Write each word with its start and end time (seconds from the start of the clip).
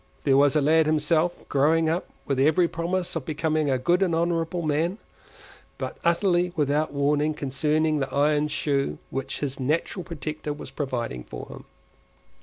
There 0.23 0.35
was 0.35 0.53
the 0.55 0.61
lad 0.61 0.87
himself—growing 0.87 1.87
up 1.87 2.07
with 2.25 2.39
every 2.39 2.67
promise 2.67 3.15
of 3.15 3.23
becoming 3.23 3.69
a 3.69 3.77
good 3.77 4.01
and 4.01 4.15
honourable 4.15 4.63
man—but 4.63 5.97
utterly 6.03 6.51
without 6.55 6.91
warning 6.91 7.35
concerning 7.35 7.99
the 7.99 8.11
iron 8.11 8.47
shoe 8.47 8.97
which 9.11 9.41
his 9.41 9.59
natural 9.59 10.03
protector 10.03 10.53
was 10.53 10.71
providing 10.71 11.23
for 11.23 11.47
him. 11.49 11.65